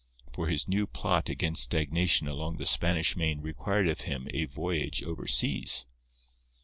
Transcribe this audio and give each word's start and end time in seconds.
For 0.33 0.47
his 0.47 0.67
new 0.67 0.87
plot 0.87 1.29
against 1.29 1.61
stagnation 1.61 2.27
along 2.27 2.57
the 2.57 2.65
Spanish 2.65 3.15
Main 3.15 3.39
required 3.41 3.87
of 3.87 4.01
him 4.01 4.27
a 4.33 4.45
voyage 4.45 5.03
overseas. 5.03 5.85